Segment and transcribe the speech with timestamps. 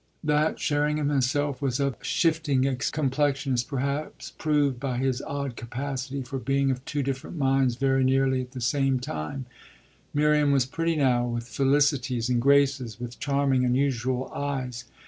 [0.23, 6.23] That Sherringham himself was of this shifting complexion is perhaps proved by his odd capacity
[6.23, 9.45] for being of two different minds very nearly at the same time.
[10.11, 14.85] Miriam was pretty now, with felicities and graces, with charming, unusual eyes.